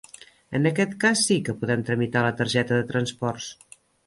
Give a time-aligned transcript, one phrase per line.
[0.59, 3.53] En aquest cas sí que podem tramitar la targeta de transports.